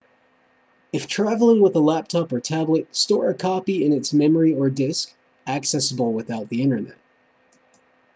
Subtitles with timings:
[0.91, 5.13] if traveling with a laptop or tablet store a copy in its memory or disc
[5.45, 6.97] accessible without the internet